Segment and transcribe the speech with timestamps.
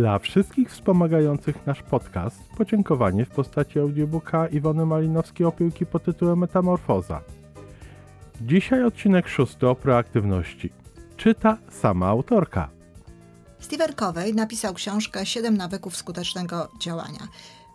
[0.00, 7.20] Dla wszystkich wspomagających nasz podcast podziękowanie w postaci audiobooka Iwony Malinowskiej-Opiłki pod tytułem Metamorfoza.
[8.40, 10.72] Dzisiaj odcinek szósty o proaktywności.
[11.16, 12.70] Czyta sama autorka.
[13.58, 17.28] Steven Covey napisał książkę Siedem nawyków skutecznego działania.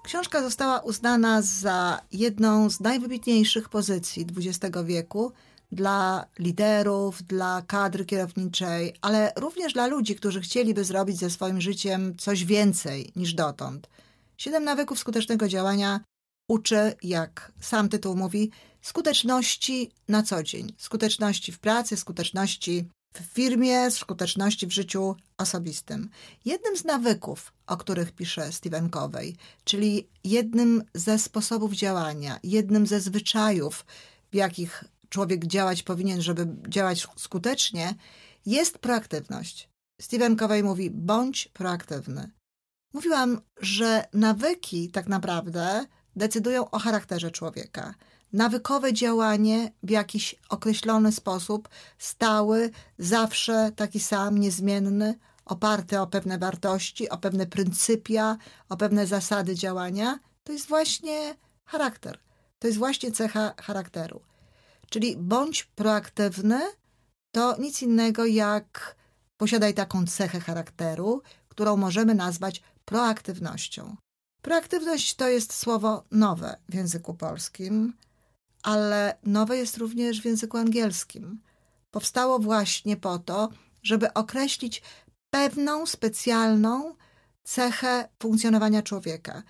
[0.03, 5.31] Książka została uznana za jedną z najwybitniejszych pozycji XX wieku
[5.71, 12.17] dla liderów, dla kadry kierowniczej, ale również dla ludzi, którzy chcieliby zrobić ze swoim życiem
[12.17, 13.89] coś więcej niż dotąd.
[14.37, 15.99] Siedem nawyków skutecznego działania
[16.47, 20.73] uczy, jak sam tytuł mówi, skuteczności na co dzień.
[20.77, 26.09] Skuteczności w pracy, skuteczności w firmie, skuteczności w życiu osobistym.
[26.45, 32.99] Jednym z nawyków, o których pisze Stephen Covey, czyli jednym ze sposobów działania, jednym ze
[32.99, 33.85] zwyczajów,
[34.31, 34.83] w jakich
[35.15, 37.95] człowiek działać powinien, żeby działać skutecznie,
[38.45, 39.69] jest proaktywność.
[40.01, 42.31] Stephen Covey mówi: bądź proaktywny.
[42.93, 45.85] Mówiłam, że nawyki tak naprawdę
[46.15, 47.93] decydują o charakterze człowieka.
[48.33, 57.09] Nawykowe działanie w jakiś określony sposób, stały, zawsze taki sam, niezmienny, oparty o pewne wartości,
[57.09, 58.37] o pewne pryncypia,
[58.69, 61.35] o pewne zasady działania, to jest właśnie
[61.65, 62.19] charakter.
[62.59, 64.21] To jest właśnie cecha charakteru.
[64.95, 66.61] Czyli bądź proaktywny,
[67.31, 68.95] to nic innego jak
[69.37, 73.95] posiadaj taką cechę charakteru, którą możemy nazwać proaktywnością.
[74.41, 77.93] Proaktywność to jest słowo nowe w języku polskim,
[78.63, 81.41] ale nowe jest również w języku angielskim.
[81.91, 83.49] Powstało właśnie po to,
[83.83, 84.81] żeby określić
[85.29, 86.95] pewną specjalną
[87.43, 89.43] cechę funkcjonowania człowieka.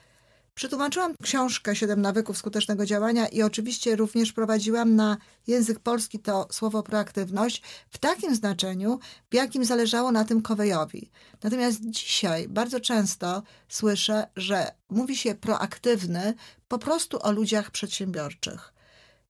[0.55, 5.17] Przetłumaczyłam książkę Siedem nawyków skutecznego działania i oczywiście również prowadziłam na
[5.47, 8.99] język polski to słowo proaktywność w takim znaczeniu,
[9.31, 11.11] w jakim zależało na tym Kowejowi.
[11.43, 16.33] Natomiast dzisiaj bardzo często słyszę, że mówi się proaktywny
[16.67, 18.73] po prostu o ludziach przedsiębiorczych.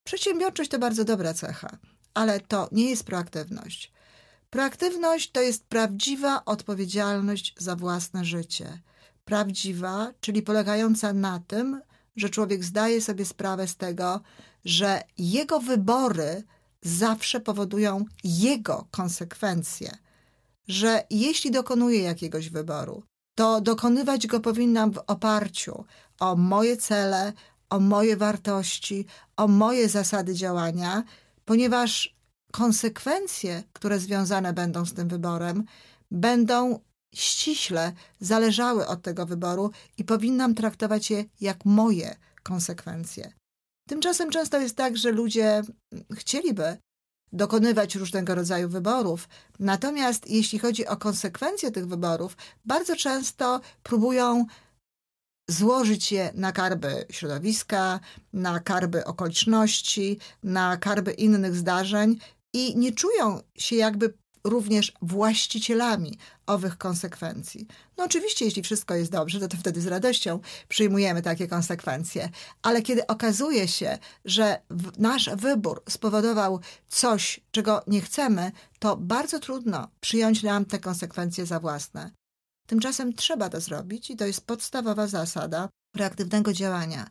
[0.03, 1.78] Przedsiębiorczość to bardzo dobra cecha,
[2.14, 3.91] ale to nie jest proaktywność.
[4.50, 8.80] Proaktywność to jest prawdziwa odpowiedzialność za własne życie
[9.25, 11.81] prawdziwa, czyli polegająca na tym,
[12.16, 14.22] że człowiek zdaje sobie sprawę z tego,
[14.66, 16.44] że jego wybory
[16.81, 19.97] zawsze powodują jego konsekwencje.
[20.68, 23.03] Że jeśli dokonuje jakiegoś wyboru,
[23.35, 25.85] to dokonywać go powinnam w oparciu
[26.19, 27.34] o moje cele,
[27.69, 29.06] o moje wartości,
[29.38, 31.03] o moje zasady działania,
[31.46, 32.16] ponieważ
[32.52, 35.64] konsekwencje, które związane będą z tym wyborem,
[36.12, 36.80] będą
[37.16, 43.34] ściśle zależały od tego wyboru i powinnam traktować je jak moje konsekwencje.
[43.90, 45.62] Tymczasem często jest tak, że ludzie
[46.14, 46.78] chcieliby
[47.31, 54.46] dokonywać różnego rodzaju wyborów, natomiast jeśli chodzi o konsekwencje tych wyborów, bardzo często próbują
[55.50, 58.00] złożyć je na karby środowiska,
[58.34, 62.20] na karby okoliczności, na karby innych zdarzeń
[62.53, 64.14] i nie czują się jakby
[64.46, 67.68] również właścicielami owych konsekwencji.
[67.98, 72.30] No oczywiście, jeśli wszystko jest dobrze, to, to wtedy z radością przyjmujemy takie konsekwencje,
[72.62, 74.62] ale kiedy okazuje się, że
[74.98, 81.60] nasz wybór spowodował coś, czego nie chcemy, to bardzo trudno przyjąć nam te konsekwencje za
[81.60, 82.12] własne.
[82.68, 87.10] Tymczasem trzeba to zrobić i to jest podstawowa zasada proaktywnego działania.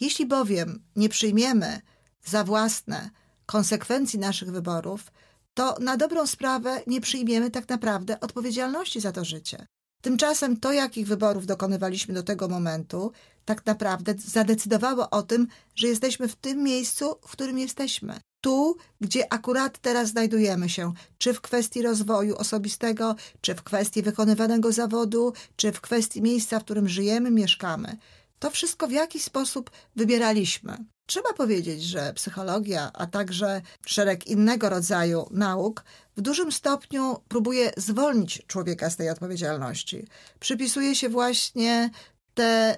[0.00, 1.80] Jeśli bowiem nie przyjmiemy
[2.24, 3.10] za własne
[3.46, 5.12] konsekwencji naszych wyborów,
[5.56, 9.66] to na dobrą sprawę nie przyjmiemy tak naprawdę odpowiedzialności za to życie.
[10.02, 13.12] Tymczasem to, jakich wyborów dokonywaliśmy do tego momentu,
[13.44, 18.20] tak naprawdę zadecydowało o tym, że jesteśmy w tym miejscu, w którym jesteśmy.
[18.40, 24.72] Tu, gdzie akurat teraz znajdujemy się, czy w kwestii rozwoju osobistego, czy w kwestii wykonywanego
[24.72, 27.96] zawodu, czy w kwestii miejsca, w którym żyjemy, mieszkamy.
[28.38, 30.84] To wszystko w jakiś sposób wybieraliśmy.
[31.06, 35.84] Trzeba powiedzieć, że psychologia, a także szereg innego rodzaju nauk
[36.16, 40.06] w dużym stopniu próbuje zwolnić człowieka z tej odpowiedzialności.
[40.40, 41.90] Przypisuje się właśnie
[42.34, 42.76] te,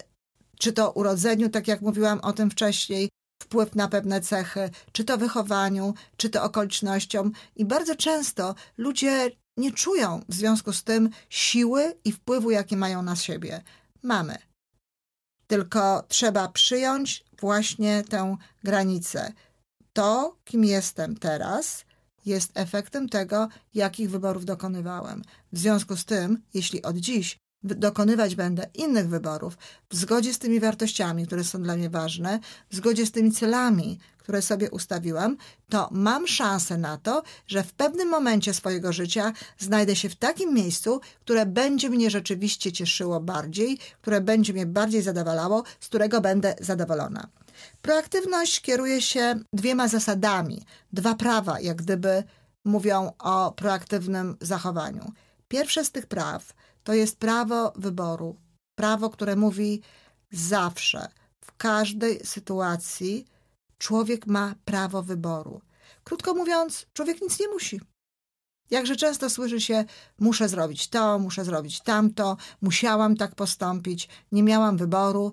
[0.58, 3.08] czy to urodzeniu, tak jak mówiłam o tym wcześniej,
[3.42, 7.32] wpływ na pewne cechy, czy to wychowaniu, czy to okolicznościom.
[7.56, 13.02] I bardzo często ludzie nie czują w związku z tym siły i wpływu, jakie mają
[13.02, 13.62] na siebie.
[14.02, 14.47] Mamy.
[15.48, 19.32] Tylko trzeba przyjąć właśnie tę granicę.
[19.92, 21.84] To, kim jestem teraz,
[22.26, 25.22] jest efektem tego, jakich wyborów dokonywałem.
[25.52, 29.58] W związku z tym, jeśli od dziś dokonywać będę innych wyborów
[29.90, 32.40] w zgodzie z tymi wartościami, które są dla mnie ważne,
[32.70, 35.36] w zgodzie z tymi celami, które sobie ustawiłam,
[35.68, 40.54] to mam szansę na to, że w pewnym momencie swojego życia znajdę się w takim
[40.54, 46.54] miejscu, które będzie mnie rzeczywiście cieszyło bardziej, które będzie mnie bardziej zadowalało, z którego będę
[46.60, 47.28] zadowolona.
[47.82, 52.22] Proaktywność kieruje się dwiema zasadami, dwa prawa, jak gdyby
[52.64, 55.12] mówią o proaktywnym zachowaniu.
[55.48, 56.54] Pierwsze z tych praw
[56.88, 58.36] to jest prawo wyboru.
[58.78, 59.82] Prawo, które mówi
[60.30, 61.08] zawsze,
[61.40, 63.26] w każdej sytuacji,
[63.78, 65.60] człowiek ma prawo wyboru.
[66.04, 67.80] Krótko mówiąc, człowiek nic nie musi.
[68.70, 69.84] Jakże często słyszy się,
[70.18, 75.32] muszę zrobić to, muszę zrobić tamto, musiałam tak postąpić, nie miałam wyboru.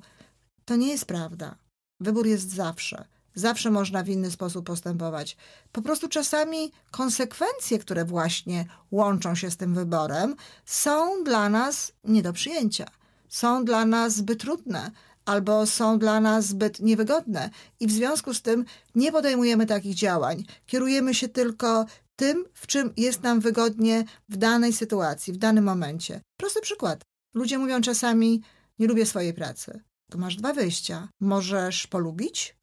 [0.65, 1.55] To nie jest prawda.
[1.99, 3.05] Wybór jest zawsze.
[3.35, 5.37] Zawsze można w inny sposób postępować.
[5.71, 10.35] Po prostu czasami konsekwencje, które właśnie łączą się z tym wyborem,
[10.65, 12.85] są dla nas nie do przyjęcia.
[13.29, 14.91] Są dla nas zbyt trudne
[15.25, 17.49] albo są dla nas zbyt niewygodne
[17.79, 18.65] i w związku z tym
[18.95, 20.43] nie podejmujemy takich działań.
[20.65, 21.85] Kierujemy się tylko
[22.15, 26.21] tym, w czym jest nam wygodnie w danej sytuacji, w danym momencie.
[26.37, 27.01] Prosty przykład.
[27.33, 28.41] Ludzie mówią czasami:
[28.79, 29.81] Nie lubię swojej pracy.
[30.11, 31.09] To masz dwa wyjścia.
[31.19, 32.55] Możesz polubić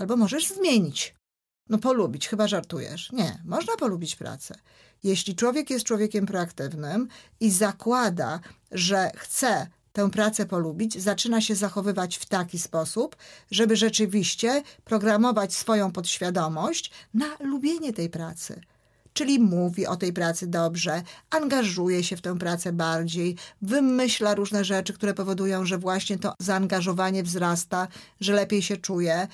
[0.00, 1.14] Albo możesz zmienić.
[1.68, 3.12] No polubić, chyba żartujesz.
[3.12, 4.54] Nie, można polubić pracę.
[5.02, 7.08] Jeśli człowiek jest człowiekiem proaktywnym
[7.40, 8.40] i zakłada,
[8.72, 13.16] że chce tę pracę polubić, zaczyna się zachowywać w taki sposób,
[13.50, 18.60] żeby rzeczywiście programować swoją podświadomość na lubienie tej pracy.
[19.12, 24.92] Czyli mówi o tej pracy dobrze, angażuje się w tę pracę bardziej, wymyśla różne rzeczy,
[24.92, 27.88] które powodują, że właśnie to zaangażowanie wzrasta,
[28.20, 29.28] że lepiej się czuje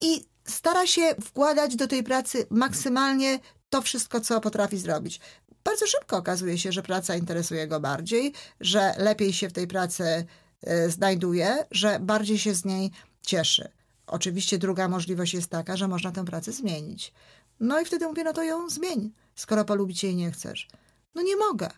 [0.00, 3.38] i stara się wkładać do tej pracy maksymalnie
[3.70, 5.20] to wszystko, co potrafi zrobić.
[5.64, 10.26] Bardzo szybko okazuje się, że praca interesuje go bardziej, że lepiej się w tej pracy
[10.68, 12.90] y, znajduje, że bardziej się z niej
[13.22, 13.68] cieszy.
[14.06, 17.12] Oczywiście druga możliwość jest taka, że można tę pracę zmienić.
[17.60, 20.68] No i wtedy mówię, no to ją zmień, skoro polubić jej nie chcesz.
[21.14, 21.70] No nie mogę.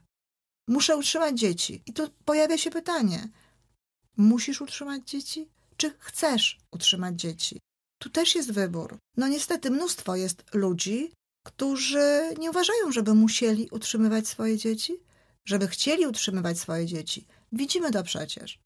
[0.69, 1.83] Muszę utrzymać dzieci.
[1.87, 3.29] I tu pojawia się pytanie:
[4.17, 5.49] musisz utrzymać dzieci?
[5.77, 7.61] Czy chcesz utrzymać dzieci?
[8.03, 8.99] Tu też jest wybór.
[9.17, 11.13] No niestety mnóstwo jest ludzi,
[11.47, 14.97] którzy nie uważają, żeby musieli utrzymywać swoje dzieci,
[15.45, 17.27] żeby chcieli utrzymywać swoje dzieci.
[17.53, 18.59] Widzimy to przecież.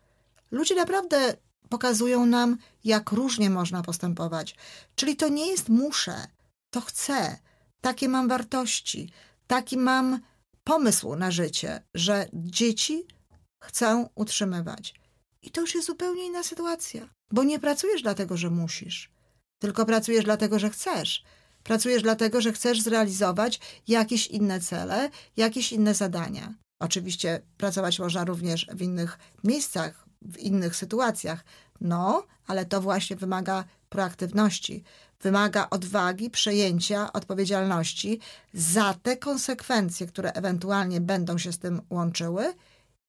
[0.50, 1.34] Ludzie naprawdę
[1.68, 4.54] pokazują nam, jak różnie można postępować.
[4.94, 6.26] Czyli to nie jest muszę,
[6.70, 7.38] to chcę,
[7.80, 9.12] takie mam wartości,
[9.46, 10.20] taki mam
[10.64, 13.06] pomysł na życie, że dzieci
[13.62, 14.94] chcę utrzymywać.
[15.42, 19.15] I to już jest zupełnie inna sytuacja, bo nie pracujesz dlatego, że musisz
[19.58, 21.24] tylko pracujesz dlatego, że chcesz.
[21.62, 26.54] Pracujesz dlatego, że chcesz zrealizować jakieś inne cele, jakieś inne zadania.
[26.78, 31.44] Oczywiście pracować można również w innych miejscach, w innych sytuacjach,
[31.80, 34.84] no, ale to właśnie wymaga proaktywności,
[35.20, 38.20] wymaga odwagi, przejęcia odpowiedzialności
[38.54, 42.54] za te konsekwencje, które ewentualnie będą się z tym łączyły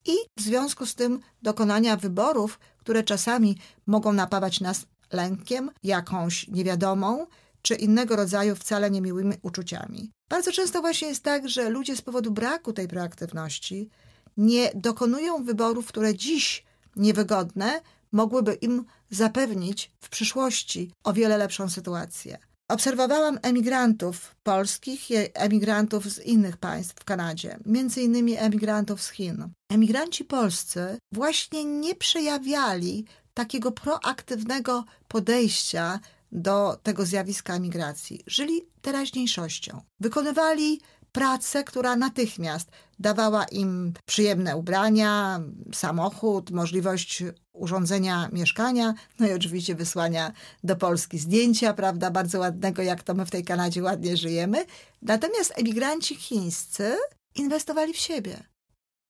[0.06, 7.28] i w związku z tym dokonania wyborów, które czasami mogą napawać nas lękiem, jakąś niewiadomą
[7.62, 10.12] czy innego rodzaju wcale niemiłymi uczuciami.
[10.30, 13.90] Bardzo często właśnie jest tak, że ludzie z powodu braku tej proaktywności
[14.38, 22.38] nie dokonują wyborów, które dziś niewygodne mogłyby im zapewnić w przyszłości o wiele lepszą sytuację.
[22.70, 29.50] Obserwowałam emigrantów polskich i emigrantów z innych państw w Kanadzie, między innymi emigrantów z Chin.
[29.72, 33.06] Emigranci polscy właśnie nie przejawiali
[33.38, 36.00] takiego proaktywnego podejścia
[36.32, 38.24] do tego zjawiska migracji.
[38.28, 39.82] Żyli teraźniejszością.
[40.00, 45.40] Wykonywali pracę, która natychmiast dawała im przyjemne ubrania,
[45.74, 50.32] samochód, możliwość urządzenia mieszkania, no i oczywiście wysłania
[50.64, 54.66] do Polski zdjęcia, prawda, bardzo ładnego, jak to my w tej Kanadzie ładnie żyjemy.
[55.02, 56.98] Natomiast emigranci chińscy
[57.36, 58.44] inwestowali w siebie.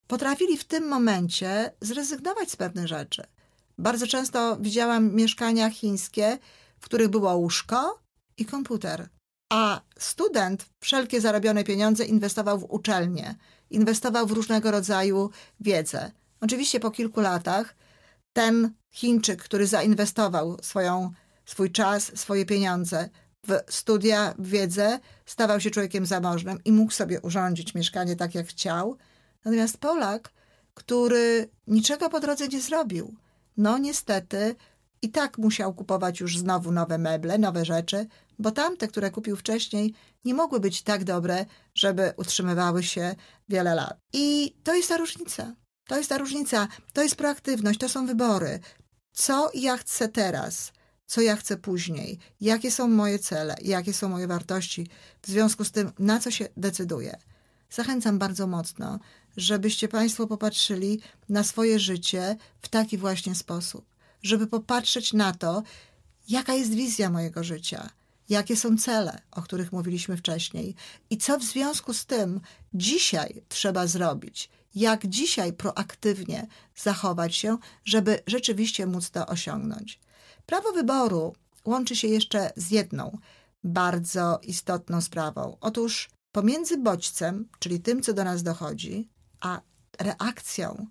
[0.07, 3.36] Potrafili w tym momencie zrezygnować z pewnych rzeczy.
[3.77, 6.37] Bardzo często widziałam mieszkania chińskie,
[6.79, 7.99] w których było łóżko
[8.37, 9.09] i komputer.
[9.49, 13.35] A student wszelkie zarobione pieniądze inwestował w uczelnię,
[13.69, 15.29] inwestował w różnego rodzaju
[15.59, 16.11] wiedzę.
[16.41, 17.75] Oczywiście po kilku latach
[18.33, 21.11] ten Chińczyk, który zainwestował swoją,
[21.45, 23.09] swój czas, swoje pieniądze
[23.47, 28.47] w studia, w wiedzę, stawał się człowiekiem zamożnym i mógł sobie urządzić mieszkanie tak, jak
[28.47, 28.97] chciał.
[29.45, 30.33] Natomiast Polak,
[30.73, 33.15] który niczego po drodze nie zrobił,
[33.57, 34.55] no niestety
[35.01, 38.07] i tak musiał kupować już znowu nowe meble, nowe rzeczy,
[38.39, 39.93] bo tamte, które kupił wcześniej,
[40.25, 41.45] nie mogły być tak dobre,
[41.75, 43.15] żeby utrzymywały się
[43.49, 43.97] wiele lat.
[44.13, 45.53] I to jest ta różnica.
[45.87, 48.59] To jest ta różnica, to jest proaktywność, to są wybory.
[49.11, 50.71] Co ja chcę teraz?
[51.05, 52.19] Co ja chcę później?
[52.41, 53.55] Jakie są moje cele?
[53.61, 54.87] Jakie są moje wartości?
[55.21, 57.17] W związku z tym, na co się decyduję?
[57.69, 58.99] Zachęcam bardzo mocno,
[59.37, 63.85] żebyście Państwo popatrzyli na swoje życie w taki właśnie sposób,
[64.23, 65.63] żeby popatrzeć na to,
[66.29, 67.89] jaka jest wizja mojego życia,
[68.29, 70.75] jakie są cele, o których mówiliśmy wcześniej
[71.09, 72.41] i co w związku z tym
[72.73, 79.99] dzisiaj trzeba zrobić, jak dzisiaj proaktywnie zachować się, żeby rzeczywiście móc to osiągnąć.
[80.45, 83.17] Prawo wyboru łączy się jeszcze z jedną
[83.63, 85.57] bardzo istotną sprawą.
[85.61, 89.61] Otóż pomiędzy bodźcem, czyli tym, co do nas dochodzi, a
[89.99, 90.87] reakcją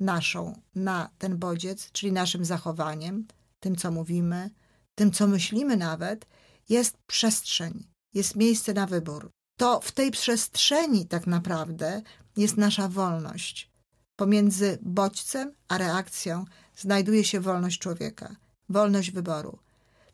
[0.00, 3.26] naszą na ten bodziec, czyli naszym zachowaniem,
[3.60, 4.50] tym, co mówimy,
[4.94, 6.26] tym, co myślimy nawet,
[6.68, 9.30] jest przestrzeń, jest miejsce na wybór.
[9.58, 12.02] To w tej przestrzeni tak naprawdę
[12.36, 13.70] jest nasza wolność.
[14.16, 16.44] Pomiędzy bodźcem a reakcją
[16.76, 18.36] znajduje się wolność człowieka,
[18.68, 19.58] wolność wyboru.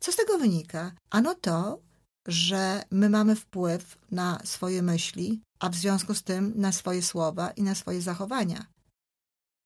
[0.01, 0.93] Co z tego wynika?
[1.11, 1.81] Ano to,
[2.29, 7.51] że my mamy wpływ na swoje myśli, a w związku z tym na swoje słowa
[7.51, 8.67] i na swoje zachowania.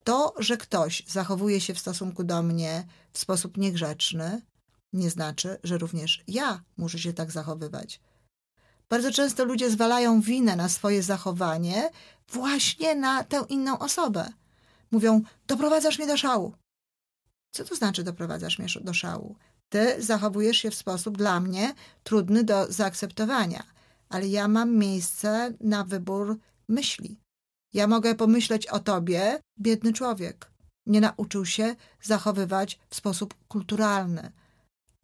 [0.03, 4.41] To, że ktoś zachowuje się w stosunku do mnie w sposób niegrzeczny,
[4.93, 7.99] nie znaczy, że również ja muszę się tak zachowywać.
[8.89, 11.89] Bardzo często ludzie zwalają winę na swoje zachowanie
[12.31, 14.29] właśnie na tę inną osobę.
[14.91, 16.53] Mówią: Doprowadzasz mnie do szału.
[17.55, 19.35] Co to znaczy doprowadzasz mnie do szału?
[19.69, 23.63] Ty zachowujesz się w sposób dla mnie trudny do zaakceptowania,
[24.09, 27.19] ale ja mam miejsce na wybór myśli.
[27.73, 30.51] Ja mogę pomyśleć o tobie, biedny człowiek.
[30.85, 34.31] Nie nauczył się zachowywać w sposób kulturalny,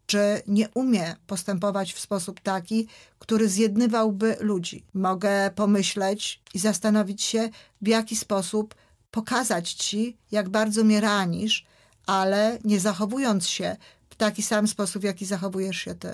[0.05, 2.87] czy nie umie postępować w sposób taki,
[3.19, 4.83] który zjednywałby ludzi.
[4.93, 7.49] Mogę pomyśleć i zastanowić się,
[7.81, 8.75] w jaki sposób
[9.11, 11.65] pokazać ci, jak bardzo mnie ranisz,
[12.09, 13.77] ale nie zachowując się
[14.09, 16.13] w taki sam sposób, w jaki zachowujesz się ty.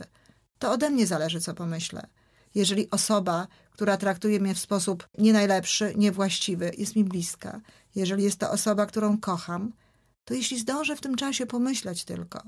[0.60, 2.08] To ode mnie zależy, co pomyślę.
[2.56, 7.62] Jeżeli osoba, która traktuje mnie w sposób nie najlepszy, niewłaściwy, jest mi bliska,
[7.96, 9.74] jeżeli jest to osoba, którą kocham,
[10.25, 12.44] to jeśli zdążę w tym czasie pomyśleć tylko,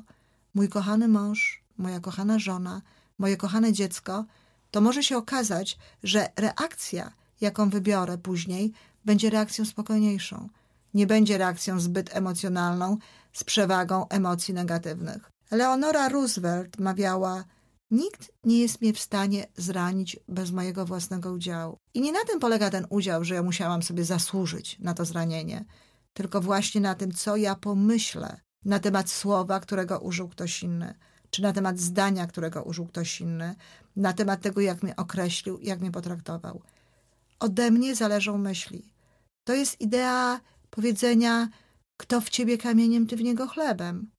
[0.53, 2.81] mój kochany mąż, moja kochana żona,
[3.17, 4.25] moje kochane dziecko,
[4.71, 7.11] to może się okazać, że reakcja,
[7.41, 8.73] jaką wybiorę później,
[9.05, 10.49] będzie reakcją spokojniejszą.
[10.93, 12.97] Nie będzie reakcją zbyt emocjonalną,
[13.37, 15.31] z przewagą emocji negatywnych.
[15.51, 17.43] Leonora Roosevelt mawiała:
[17.91, 21.77] Nikt nie jest mnie w stanie zranić bez mojego własnego udziału.
[21.93, 25.65] I nie na tym polega ten udział, że ja musiałam sobie zasłużyć na to zranienie,
[26.13, 30.93] tylko właśnie na tym, co ja pomyślę na temat słowa, którego użył ktoś inny,
[31.29, 33.55] czy na temat zdania, którego użył ktoś inny,
[33.95, 36.61] na temat tego, jak mnie określił, jak mnie potraktował.
[37.39, 38.93] Ode mnie zależą myśli.
[39.43, 40.39] To jest idea
[40.69, 41.49] powiedzenia,
[41.97, 44.11] kto w ciebie kamieniem, ty w niego chlebem.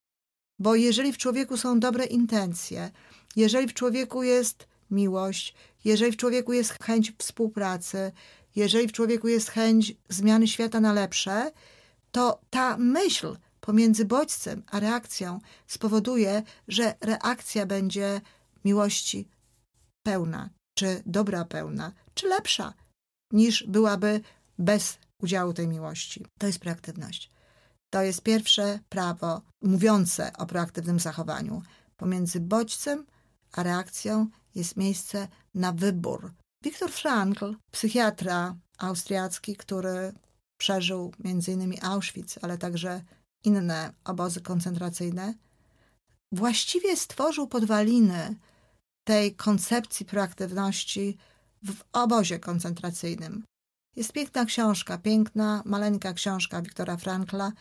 [0.58, 2.90] Bo jeżeli w człowieku są dobre intencje,
[3.36, 5.54] jeżeli w człowieku jest miłość,
[5.84, 8.12] jeżeli w człowieku jest chęć współpracy,
[8.56, 11.52] jeżeli w człowieku jest chęć zmiany świata na lepsze,
[12.12, 18.20] to ta myśl pomiędzy bodźcem a reakcją spowoduje, że reakcja będzie
[18.64, 19.28] miłości
[20.02, 22.74] pełna, czy dobra pełna, czy lepsza
[23.32, 24.20] niż byłaby
[24.58, 26.26] bez udziału tej miłości.
[26.38, 27.30] To jest proaktywność.
[27.90, 31.62] To jest pierwsze prawo mówiące o proaktywnym zachowaniu.
[31.96, 33.06] Pomiędzy bodźcem
[33.52, 36.32] a reakcją jest miejsce na wybór.
[36.64, 40.12] Viktor Frankl, psychiatra austriacki, który
[40.58, 41.74] przeżył m.in.
[41.82, 43.02] Auschwitz, ale także
[43.44, 45.34] inne obozy koncentracyjne,
[46.32, 48.36] właściwie stworzył podwaliny
[49.04, 51.16] tej koncepcji proaktywności
[51.62, 53.44] w obozie koncentracyjnym.
[53.96, 57.52] Jest piękna książka, piękna, maleńka książka Wiktora Frankla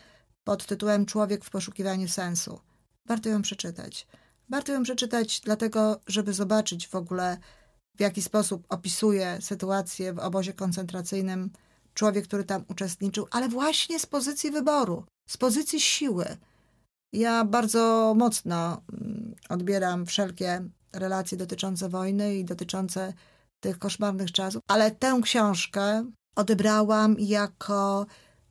[0.48, 2.60] pod tytułem Człowiek w poszukiwaniu sensu.
[3.06, 4.06] Warto ją przeczytać.
[4.48, 7.38] Warto ją przeczytać dlatego, żeby zobaczyć w ogóle,
[7.96, 11.50] w jaki sposób opisuje sytuację w obozie koncentracyjnym
[11.94, 16.36] człowiek, który tam uczestniczył, ale właśnie z pozycji wyboru, z pozycji siły.
[17.12, 23.12] Ja bardzo mocno mm, odbieram wszelkie relacje dotyczące wojny i dotyczące
[23.60, 28.06] tych koszmarnych czasów, ale tę książkę odebrałam jako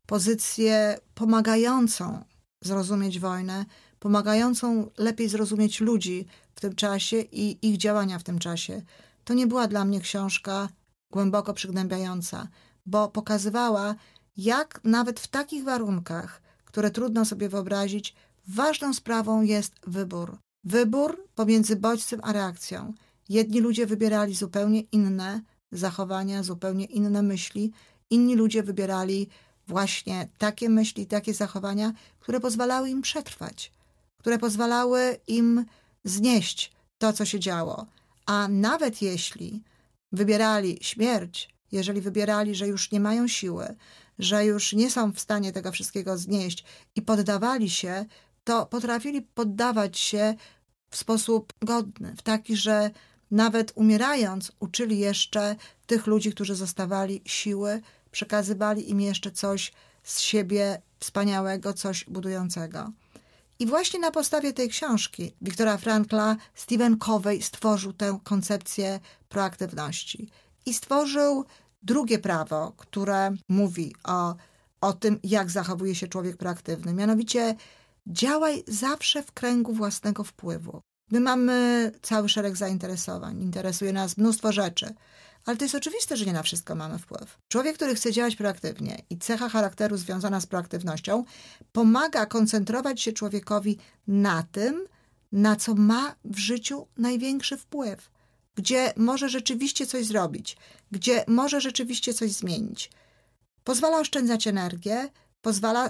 [0.08, 2.24] pozycję pomagającą
[2.62, 3.66] zrozumieć wojnę,
[4.00, 8.82] pomagającą lepiej zrozumieć ludzi w tym czasie i ich działania w tym czasie.
[9.24, 10.70] To nie była dla mnie książka
[11.12, 12.48] głęboko przygnębiająca,
[12.86, 13.96] bo pokazywała,
[14.38, 18.16] jak nawet w takich warunkach, które trudno sobie wyobrazić,
[18.48, 20.38] ważną sprawą jest wybór.
[20.64, 22.94] Wybór pomiędzy bodźcem a reakcją.
[23.30, 27.72] Jedni ludzie wybierali zupełnie inne zachowania, zupełnie inne myśli,
[28.10, 29.30] inni ludzie wybierali
[29.68, 33.72] właśnie takie myśli, takie zachowania, które pozwalały im przetrwać,
[34.18, 35.66] które pozwalały im
[36.04, 37.86] znieść to, co się działo.
[38.26, 39.64] A nawet jeśli
[40.12, 43.76] wybierali śmierć, jeżeli wybierali, że już nie mają siły,
[44.20, 46.64] że już nie są w stanie tego wszystkiego znieść
[46.96, 48.06] i poddawali się,
[48.44, 50.36] to potrafili poddawać się
[50.90, 52.92] w sposób godny, w taki, że
[53.32, 55.56] nawet umierając, uczyli jeszcze
[55.88, 57.82] tych ludzi, którzy zostawali siły,
[58.18, 59.72] przekazywali im jeszcze coś
[60.04, 62.92] z siebie wspaniałego, coś budującego.
[63.60, 70.30] I właśnie na podstawie tej książki Wiktora Frankla Stephen Covey stworzył tę koncepcję proaktywności
[70.66, 71.46] i stworzył
[71.84, 74.36] drugie prawo, które mówi o,
[74.82, 76.94] o tym, jak zachowuje się człowiek proaktywny.
[76.94, 77.56] Mianowicie
[78.08, 80.82] działaj zawsze w kręgu własnego wpływu.
[81.12, 84.94] My mamy cały szereg zainteresowań, interesuje nas mnóstwo rzeczy,
[85.48, 87.38] ale to jest oczywiste, że nie na wszystko mamy wpływ.
[87.48, 91.24] Człowiek, który chce działać proaktywnie i cecha charakteru związana z proaktywnością
[91.72, 93.78] pomaga koncentrować się człowiekowi
[94.08, 94.86] na tym,
[95.32, 98.10] na co ma w życiu największy wpływ,
[98.56, 100.58] gdzie może rzeczywiście coś zrobić,
[100.92, 102.92] gdzie może rzeczywiście coś zmienić.
[103.64, 105.10] Pozwala oszczędzać energię,
[105.42, 105.90] pozwala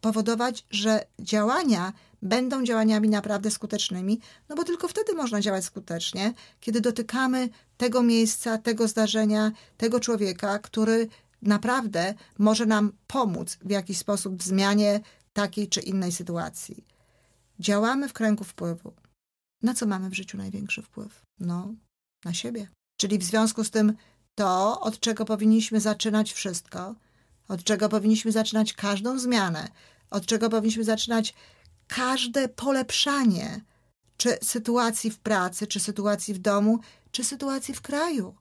[0.00, 6.80] powodować, że działania będą działaniami naprawdę skutecznymi, no bo tylko wtedy można działać skutecznie, kiedy
[6.80, 11.08] dotykamy tego miejsca, tego zdarzenia, tego człowieka, który
[11.42, 15.00] naprawdę może nam pomóc w jakiś sposób w zmianie
[15.32, 16.84] takiej czy innej sytuacji.
[17.60, 18.92] Działamy w kręgu wpływu.
[19.62, 21.22] Na co mamy w życiu największy wpływ?
[21.40, 21.74] No,
[22.24, 22.68] na siebie.
[23.00, 23.92] Czyli w związku z tym
[24.34, 26.94] to, od czego powinniśmy zaczynać wszystko,
[27.48, 29.68] od czego powinniśmy zaczynać każdą zmianę,
[30.10, 31.34] od czego powinniśmy zaczynać
[31.88, 33.60] każde polepszanie,
[34.16, 36.78] czy sytuacji w pracy, czy sytuacji w domu,
[37.10, 38.34] czy sytuacji w kraju.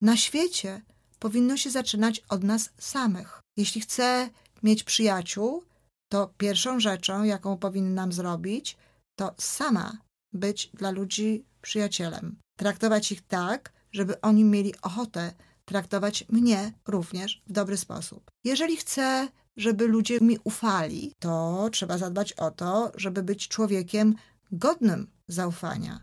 [0.00, 0.82] Na świecie
[1.18, 3.40] powinno się zaczynać od nas samych.
[3.56, 4.30] Jeśli chcę
[4.62, 5.64] mieć przyjaciół,
[6.08, 8.76] to pierwszą rzeczą, jaką powinnam zrobić,
[9.16, 9.98] to sama
[10.32, 12.36] być dla ludzi przyjacielem.
[12.58, 15.32] Traktować ich tak, żeby oni mieli ochotę
[15.64, 18.30] traktować mnie również w dobry sposób.
[18.44, 24.14] Jeżeli chcę żeby ludzie mi ufali, to trzeba zadbać o to, żeby być człowiekiem
[24.52, 26.00] godnym zaufania.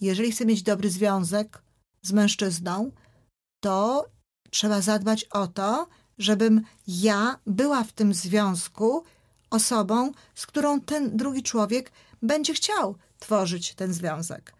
[0.00, 1.62] Jeżeli chcę mieć dobry związek
[2.02, 2.90] z mężczyzną,
[3.60, 4.08] to
[4.50, 9.04] trzeba zadbać o to, żebym ja była w tym związku
[9.50, 11.92] osobą, z którą ten drugi człowiek
[12.22, 14.54] będzie chciał tworzyć ten związek.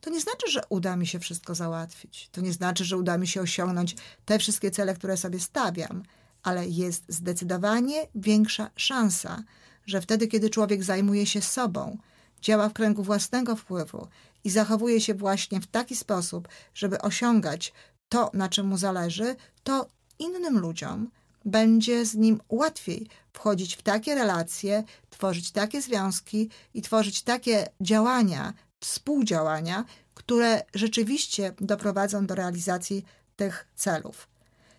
[0.00, 2.28] To nie znaczy, że uda mi się wszystko załatwić.
[2.32, 6.02] To nie znaczy, że uda mi się osiągnąć te wszystkie cele, które sobie stawiam
[6.42, 9.42] ale jest zdecydowanie większa szansa,
[9.86, 11.98] że wtedy, kiedy człowiek zajmuje się sobą,
[12.42, 14.08] działa w kręgu własnego wpływu
[14.44, 17.72] i zachowuje się właśnie w taki sposób, żeby osiągać
[18.08, 21.10] to, na czym mu zależy, to innym ludziom
[21.44, 28.52] będzie z nim łatwiej wchodzić w takie relacje, tworzyć takie związki i tworzyć takie działania,
[28.80, 33.04] współdziałania, które rzeczywiście doprowadzą do realizacji
[33.36, 34.28] tych celów.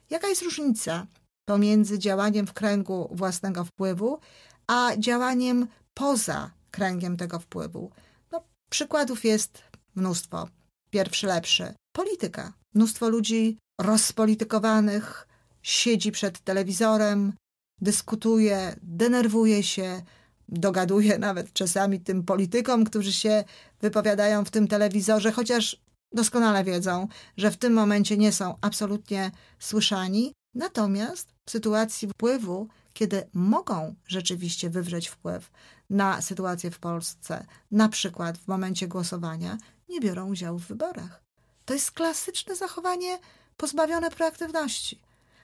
[0.09, 1.07] Jaka jest różnica
[1.45, 4.19] pomiędzy działaniem w kręgu własnego wpływu,
[4.67, 7.91] a działaniem poza kręgiem tego wpływu.
[8.31, 9.63] No, przykładów jest
[9.95, 10.47] mnóstwo.
[10.89, 11.73] Pierwszy lepszy.
[11.91, 12.53] Polityka.
[12.73, 15.27] Mnóstwo ludzi rozpolitykowanych
[15.61, 17.33] siedzi przed telewizorem,
[17.81, 20.01] dyskutuje, denerwuje się,
[20.49, 23.43] dogaduje nawet czasami tym politykom, którzy się
[23.81, 30.33] wypowiadają w tym telewizorze, chociaż doskonale wiedzą, że w tym momencie nie są absolutnie słyszani.
[30.55, 35.51] Natomiast w sytuacji wpływu, kiedy mogą rzeczywiście wywrzeć wpływ
[35.89, 39.57] na sytuację w Polsce, na przykład w momencie głosowania,
[39.89, 41.23] nie biorą udziału w wyborach.
[41.65, 43.19] To jest klasyczne zachowanie
[43.57, 45.01] pozbawione proaktywności.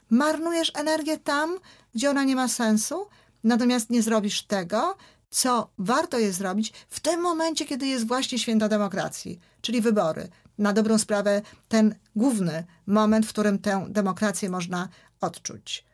[0.10, 1.58] Marnujesz energię tam,
[1.96, 3.08] gdzie ona nie ma sensu,
[3.44, 4.98] natomiast nie zrobisz tego,
[5.30, 10.30] co warto jest zrobić w tym momencie, kiedy jest właśnie święto demokracji, czyli wybory.
[10.58, 14.90] Na dobrą sprawę ten główny moment, w którym tę demokrację można
[15.22, 15.89] odczuć.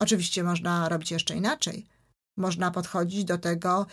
[0.00, 1.86] Oczywiście można robić jeszcze inaczej.
[2.36, 3.86] Można podchodzić do tego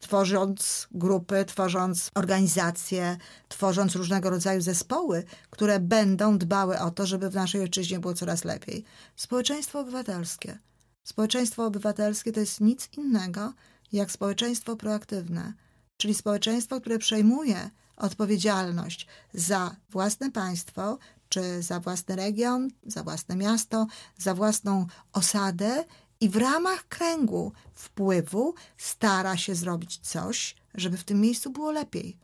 [0.00, 3.16] tworząc grupy, tworząc organizacje,
[3.48, 8.44] tworząc różnego rodzaju zespoły, które będą dbały o to, żeby w naszej ojczyźnie było coraz
[8.44, 8.84] lepiej.
[9.16, 10.58] Społeczeństwo obywatelskie.
[11.04, 13.52] Społeczeństwo obywatelskie to jest nic innego
[13.92, 15.52] jak społeczeństwo proaktywne,
[15.96, 23.86] czyli społeczeństwo, które przejmuje odpowiedzialność za własne państwo, czy za własny region, za własne miasto,
[24.18, 25.84] za własną osadę
[26.20, 32.18] i w ramach kręgu wpływu stara się zrobić coś, żeby w tym miejscu było lepiej.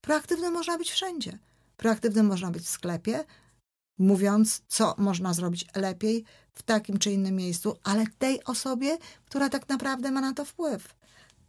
[0.00, 1.38] Proaktywnym można być wszędzie.
[1.76, 3.24] Proaktywnym można być w sklepie,
[3.98, 9.68] mówiąc, co można zrobić lepiej w takim czy innym miejscu, ale tej osobie, która tak
[9.68, 10.94] naprawdę ma na to wpływ.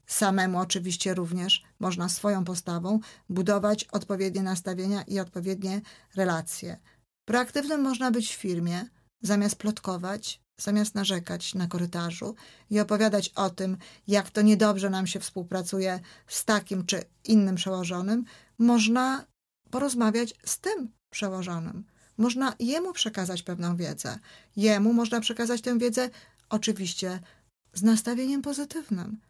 [0.08, 5.82] Samemu oczywiście również można swoją postawą budować odpowiednie nastawienia i odpowiednie
[6.16, 6.78] relacje.
[7.26, 8.86] Proaktywnym można być w firmie,
[9.22, 12.36] zamiast plotkować, zamiast narzekać na korytarzu
[12.70, 18.26] i opowiadać o tym, jak to niedobrze nam się współpracuje z takim czy innym przełożonym,
[18.58, 19.26] można
[19.70, 21.84] porozmawiać z tym przełożonym.
[22.18, 24.20] Można jemu przekazać pewną wiedzę.
[24.56, 26.10] Jemu można przekazać tę wiedzę
[26.50, 27.20] oczywiście
[27.74, 29.22] z nastawieniem pozytywnym,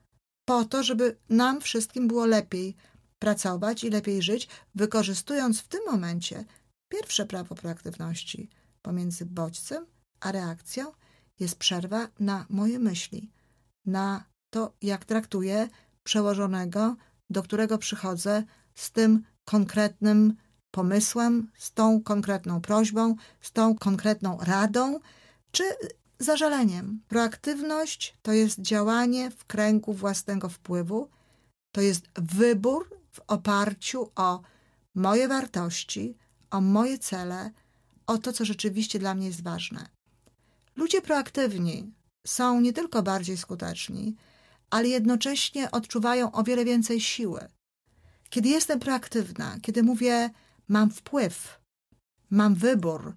[0.45, 2.75] po to, żeby nam wszystkim było lepiej
[3.19, 6.45] pracować i lepiej żyć, wykorzystując w tym momencie
[6.89, 8.49] pierwsze prawo proaktywności.
[8.81, 9.85] Pomiędzy bodźcem
[10.19, 10.91] a reakcją
[11.39, 13.31] jest przerwa na moje myśli,
[13.85, 15.69] na to, jak traktuję
[16.03, 16.95] przełożonego,
[17.29, 18.43] do którego przychodzę
[18.75, 20.35] z tym konkretnym
[20.71, 24.99] pomysłem, z tą konkretną prośbą, z tą konkretną radą
[25.51, 25.63] czy
[26.19, 27.01] zażaleniem.
[27.07, 31.09] Proaktywność to jest działanie w kręgu własnego wpływu,
[31.71, 34.41] to jest wybór w oparciu o
[34.95, 36.17] moje wartości,
[36.51, 37.51] o moje cele,
[38.07, 39.89] o to, co rzeczywiście dla mnie jest ważne.
[40.75, 41.91] Ludzie proaktywni
[42.27, 44.15] są nie tylko bardziej skuteczni,
[44.69, 47.47] ale jednocześnie odczuwają o wiele więcej siły.
[48.29, 50.29] Kiedy jestem proaktywna, kiedy mówię,
[50.67, 51.59] mam wpływ,
[52.29, 53.15] mam wybór,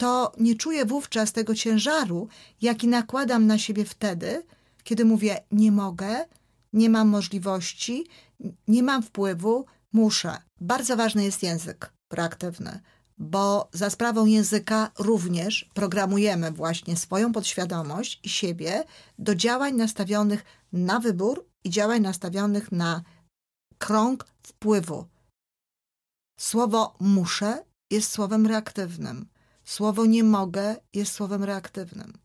[0.00, 2.28] to nie czuję wówczas tego ciężaru,
[2.62, 4.42] jaki nakładam na siebie wtedy,
[4.84, 6.24] kiedy mówię, nie mogę,
[6.72, 8.06] nie mam możliwości,
[8.68, 10.36] nie mam wpływu, muszę.
[10.60, 12.80] Bardzo ważny jest język proaktywny
[13.22, 18.84] bo za sprawą języka również programujemy właśnie swoją podświadomość i siebie
[19.18, 23.02] do działań nastawionych na wybór i działań nastawionych na
[23.78, 25.06] krąg wpływu.
[26.40, 29.26] Słowo muszę jest słowem reaktywnym.
[29.70, 32.18] Słowo nie mogę jest słowem reaktywnym.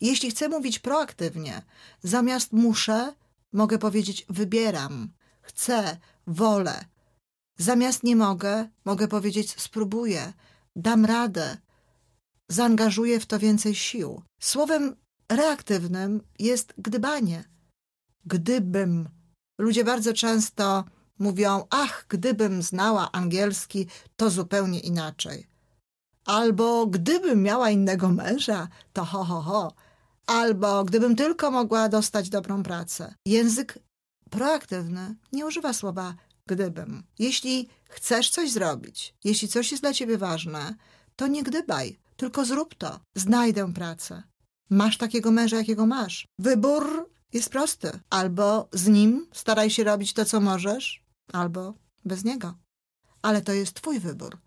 [0.00, 1.62] Jeśli chcę mówić proaktywnie,
[2.02, 3.14] zamiast muszę,
[3.52, 5.08] mogę powiedzieć wybieram,
[5.40, 6.84] chcę, wolę,
[7.58, 10.32] Zamiast nie mogę, mogę powiedzieć spróbuję,
[10.76, 11.56] dam radę,
[12.48, 14.22] zaangażuję w to więcej sił.
[14.40, 14.96] Słowem
[15.28, 17.44] reaktywnym jest gdybanie.
[18.24, 19.08] Gdybym.
[19.58, 20.84] Ludzie bardzo często
[21.18, 25.55] mówią, ach, gdybym znała angielski, to zupełnie inaczej.
[26.26, 29.72] Albo gdybym miała innego męża, to ho, ho, ho.
[30.26, 33.14] Albo gdybym tylko mogła dostać dobrą pracę.
[33.26, 33.78] Język
[34.30, 36.14] proaktywny nie używa słowa
[36.46, 37.02] gdybym.
[37.18, 40.74] Jeśli chcesz coś zrobić, jeśli coś jest dla ciebie ważne,
[41.16, 43.00] to nie gdybaj, tylko zrób to.
[43.14, 44.22] Znajdę pracę.
[44.70, 46.28] Masz takiego męża, jakiego masz.
[46.38, 47.90] Wybór jest prosty.
[48.10, 52.54] Albo z nim staraj się robić to, co możesz, albo bez niego.
[53.22, 54.38] Ale to jest twój wybór.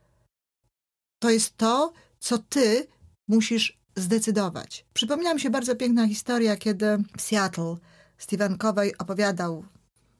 [1.20, 2.88] To jest to, co ty
[3.28, 4.86] musisz zdecydować.
[4.94, 6.86] Przypomniała mi się bardzo piękna historia, kiedy
[7.18, 7.76] w Seattle
[8.18, 9.66] Stephen Covey opowiadał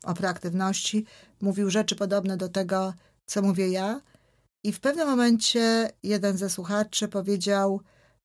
[0.04, 1.06] o proaktywności,
[1.42, 2.94] mówił rzeczy podobne do tego,
[3.26, 4.02] co mówię ja.
[4.64, 7.82] I w pewnym momencie jeden ze słuchaczy powiedział: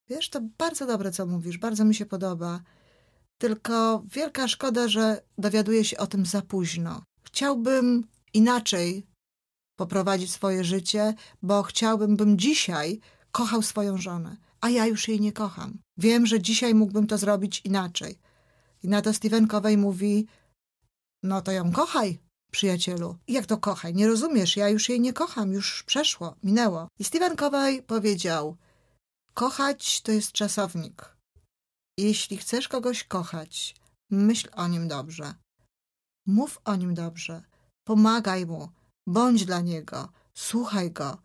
[0.09, 2.61] Wiesz, to bardzo dobre, co mówisz, bardzo mi się podoba.
[3.39, 7.03] Tylko wielka szkoda, że dowiaduję się o tym za późno.
[7.25, 9.07] Chciałbym inaczej
[9.77, 13.01] poprowadzić swoje życie, bo chciałbym, bym dzisiaj
[13.33, 15.79] kochał swoją żonę, a ja już jej nie kocham.
[15.97, 18.19] Wiem, że dzisiaj mógłbym to zrobić inaczej.
[18.83, 20.27] I na to Steven Covey mówi:
[21.23, 22.19] no to ją kochaj,
[22.51, 23.17] przyjacielu.
[23.29, 23.95] Jak to kochaj?
[23.95, 26.89] Nie rozumiesz, ja już jej nie kocham, już przeszło, minęło.
[26.99, 28.57] I Stephen Covey powiedział,
[29.35, 31.17] kochać to jest czasownik.
[31.99, 33.75] Jeśli chcesz kogoś kochać,
[34.11, 35.35] myśl o nim dobrze.
[36.27, 37.43] Mów o nim dobrze.
[37.85, 38.69] Pomagaj mu,
[39.07, 41.19] bądź dla niego, słuchaj go,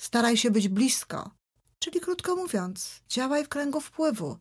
[0.00, 1.30] staraj się być blisko.
[1.78, 4.38] Czyli krótko mówiąc, działaj w kręgu wpływu.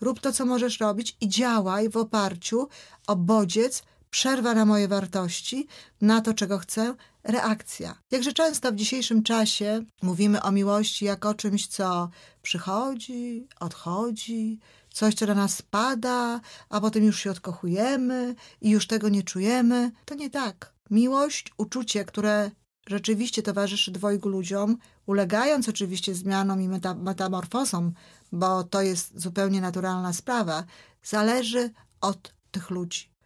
[0.00, 2.68] Rób to, co możesz robić i działaj w oparciu
[3.06, 5.66] o bodziec, przerwa na moje wartości,
[6.00, 7.98] na to, czego chcę, reakcja.
[8.10, 12.10] Jakże często w dzisiejszym czasie mówimy o miłości jako o czymś, co
[12.42, 14.58] przychodzi, odchodzi,
[14.92, 19.90] coś, co na nas spada, a potem już się odkochujemy i już tego nie czujemy.
[20.04, 20.77] To nie tak.
[20.90, 22.50] Miłość, uczucie, które
[22.88, 27.92] rzeczywiście towarzyszy dwojgu ludziom, ulegając oczywiście zmianom i meta metamorfozom,
[28.32, 30.64] bo to jest zupełnie naturalna sprawa,
[31.02, 31.70] zależy
[32.00, 33.18] od tych ludzi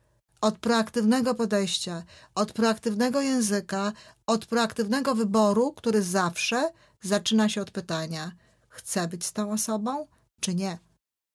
[0.43, 2.03] od proaktywnego podejścia,
[2.35, 3.93] od proaktywnego języka,
[4.27, 6.73] od proaktywnego wyboru, który zawsze
[7.03, 8.33] zaczyna się od pytania:
[8.69, 10.07] chcę być z tą osobą,
[10.41, 10.79] czy nie?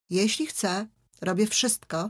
[0.09, 0.87] Jeśli chcę,
[1.21, 2.09] robię wszystko,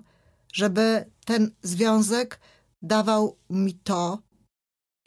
[0.54, 2.40] żeby ten związek
[2.82, 4.20] dawał mi to,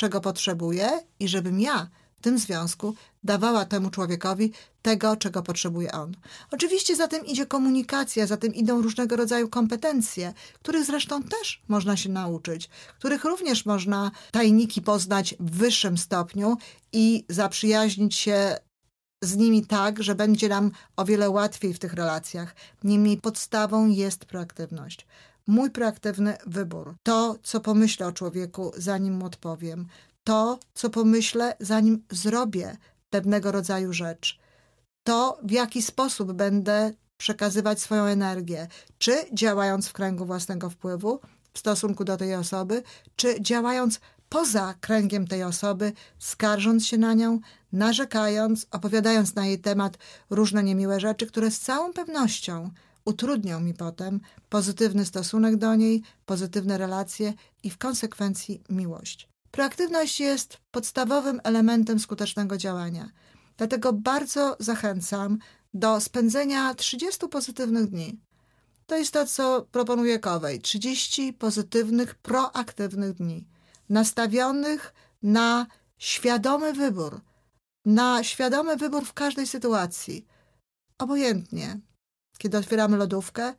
[0.00, 4.52] czego potrzebuję i żebym ja w tym związku dawała temu człowiekowi
[4.82, 6.16] tego, czego potrzebuje on.
[6.50, 11.96] Oczywiście za tym idzie komunikacja, za tym idą różnego rodzaju kompetencje, których zresztą też można
[11.96, 16.56] się nauczyć, których również można tajniki poznać w wyższym stopniu
[16.92, 18.56] i zaprzyjaźnić się
[19.24, 22.54] z nimi tak, że będzie nam o wiele łatwiej w tych relacjach.
[22.84, 25.06] Niemniej podstawą jest proaktywność.
[25.46, 26.94] Mój proaktywny wybór.
[27.02, 29.86] To, co pomyślę o człowieku, zanim mu odpowiem.
[30.24, 32.76] To, co pomyślę, zanim zrobię
[33.10, 34.38] pewnego rodzaju rzecz.
[35.04, 38.68] To, w jaki sposób będę przekazywać swoją energię.
[38.98, 41.20] Czy działając w kręgu własnego wpływu
[41.52, 42.82] w stosunku do tej osoby,
[43.16, 47.40] czy działając poza kręgiem tej osoby, skarżąc się na nią,
[47.72, 49.98] narzekając, opowiadając na jej temat
[50.30, 52.70] różne niemiłe rzeczy, które z całą pewnością
[53.04, 59.28] utrudnią mi potem pozytywny stosunek do niej, pozytywne relacje i w konsekwencji miłość.
[59.50, 63.10] Proaktywność jest podstawowym elementem skutecznego działania.
[63.56, 65.38] Dlatego bardzo zachęcam
[65.74, 68.20] do spędzenia 30 pozytywnych dni.
[68.86, 70.60] To jest to, co proponuje Kowej.
[70.60, 73.46] 30 pozytywnych, proaktywnych dni,
[73.88, 75.66] nastawionych na
[75.98, 77.20] świadomy wybór,
[77.84, 80.26] na świadomy wybór w każdej sytuacji.
[80.98, 81.80] Obojętnie,
[82.40, 83.54] kiedy otwieramy lodówkę,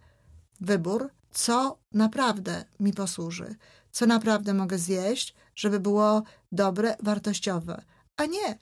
[0.62, 3.56] wybór, co naprawdę mi posłuży,
[3.92, 7.82] co naprawdę mogę zjeść, żeby było dobre, wartościowe,
[8.18, 8.58] a nie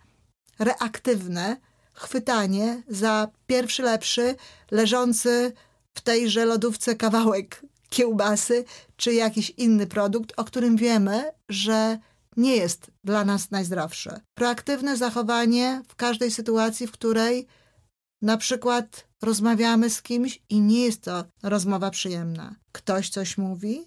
[0.60, 1.58] reaktywne
[1.93, 4.36] chwytanie za pierwszy lepszy,
[4.71, 5.53] leżący
[5.93, 8.65] w tejże lodówce kawałek kiełbasy
[8.97, 11.97] czy jakiś inny produkt, o którym wiemy, że
[12.38, 14.12] nie jest dla nas najzdrowszy.
[14.34, 17.47] Proaktywne zachowanie w każdej sytuacji, w której
[18.21, 22.55] na przykład rozmawiamy z kimś i nie jest to rozmowa przyjemna.
[22.71, 23.86] Ktoś coś mówi,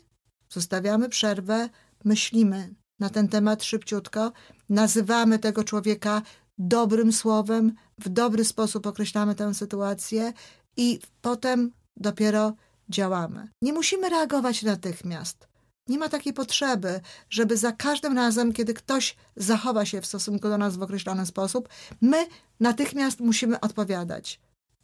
[0.48, 1.68] zostawiamy przerwę,
[2.04, 4.32] myślimy na ten temat szybciutko,
[4.68, 6.22] nazywamy tego człowieka
[6.58, 10.32] dobrym słowem, w dobry sposób określamy tę sytuację
[10.76, 12.52] i potem dopiero
[12.88, 13.48] działamy.
[13.62, 15.51] Nie musimy reagować natychmiast.
[15.88, 20.58] Nie ma takiej potrzeby, żeby za każdym razem, kiedy ktoś zachowa się w stosunku do
[20.58, 21.68] nas w określony sposób,
[22.00, 22.26] my
[22.60, 24.40] natychmiast musimy odpowiadać.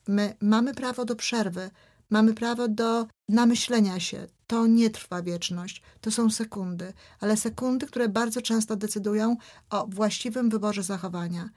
[0.08, 1.70] My mamy prawo do przerwy,
[2.10, 4.26] mamy prawo do namyślenia się.
[4.46, 9.36] To nie trwa wieczność, to są sekundy, ale sekundy, które bardzo często decydują
[9.70, 11.50] o właściwym wyborze zachowania.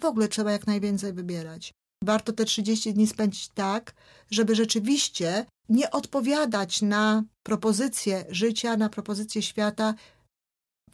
[0.00, 1.74] W ogóle trzeba jak najwięcej wybierać.
[2.02, 3.94] Warto te 30 dni spędzić tak,
[4.30, 9.94] żeby rzeczywiście nie odpowiadać na propozycje życia, na propozycje świata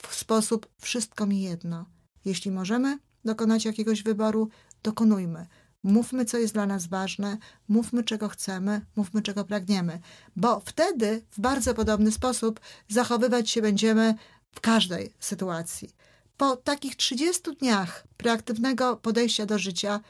[0.06, 1.86] w sposób wszystko mi jedno.
[2.24, 4.48] Jeśli możemy dokonać jakiegoś wyboru,
[4.82, 5.46] dokonujmy.
[5.82, 10.00] Mówmy, co jest dla nas ważne, mówmy, czego chcemy, mówmy, czego pragniemy,
[10.36, 14.14] bo wtedy w bardzo podobny sposób zachowywać się będziemy
[14.54, 15.90] w każdej sytuacji.
[16.36, 20.00] Po takich 30 dniach proaktywnego podejścia do życia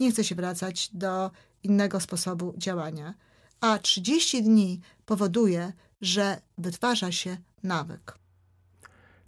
[0.00, 1.30] nie chce się wracać do
[1.62, 3.14] innego sposobu działania,
[3.60, 8.18] a 30 dni powoduje, że wytwarza się nawyk.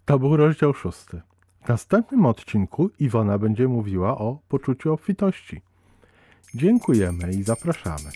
[0.05, 1.21] To był rozdział szósty.
[1.65, 5.61] W następnym odcinku Iwona będzie mówiła o poczuciu obfitości.
[6.55, 8.11] Dziękujemy i zapraszamy.